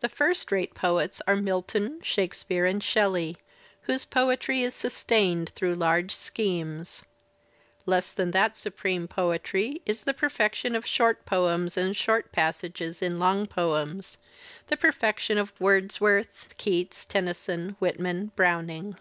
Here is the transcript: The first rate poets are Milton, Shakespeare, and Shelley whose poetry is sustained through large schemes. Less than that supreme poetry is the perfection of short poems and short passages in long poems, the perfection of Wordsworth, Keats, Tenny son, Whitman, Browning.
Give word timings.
The 0.00 0.08
first 0.08 0.50
rate 0.50 0.74
poets 0.74 1.22
are 1.24 1.36
Milton, 1.36 2.00
Shakespeare, 2.02 2.66
and 2.66 2.82
Shelley 2.82 3.36
whose 3.82 4.04
poetry 4.04 4.64
is 4.64 4.74
sustained 4.74 5.50
through 5.50 5.76
large 5.76 6.12
schemes. 6.16 7.02
Less 7.86 8.10
than 8.12 8.32
that 8.32 8.56
supreme 8.56 9.06
poetry 9.06 9.82
is 9.86 10.02
the 10.02 10.12
perfection 10.14 10.74
of 10.74 10.84
short 10.84 11.24
poems 11.24 11.76
and 11.76 11.96
short 11.96 12.32
passages 12.32 13.00
in 13.00 13.20
long 13.20 13.46
poems, 13.46 14.18
the 14.66 14.76
perfection 14.76 15.38
of 15.38 15.52
Wordsworth, 15.60 16.56
Keats, 16.58 17.04
Tenny 17.04 17.32
son, 17.32 17.76
Whitman, 17.78 18.32
Browning. 18.34 18.96